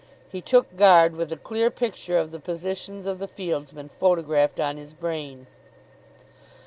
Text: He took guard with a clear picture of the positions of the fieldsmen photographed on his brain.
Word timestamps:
He 0.31 0.41
took 0.41 0.75
guard 0.75 1.15
with 1.15 1.31
a 1.31 1.37
clear 1.37 1.69
picture 1.69 2.17
of 2.17 2.31
the 2.31 2.39
positions 2.39 3.05
of 3.05 3.19
the 3.19 3.27
fieldsmen 3.27 3.89
photographed 3.89 4.59
on 4.59 4.77
his 4.77 4.93
brain. 4.93 5.45